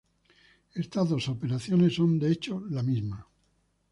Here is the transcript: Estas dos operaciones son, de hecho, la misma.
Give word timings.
Estas 0.73 1.09
dos 1.11 1.29
operaciones 1.29 1.93
son, 1.93 2.17
de 2.17 2.31
hecho, 2.31 2.59
la 2.71 2.81
misma. 2.81 3.27